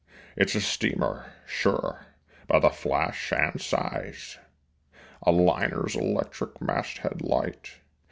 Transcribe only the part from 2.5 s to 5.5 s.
the flash and size A